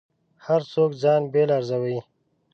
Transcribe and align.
هر 0.45 0.61
څوک 0.71 0.91
ځان 1.01 1.21
بېل 1.33 1.49
ارزوي. 1.57 1.97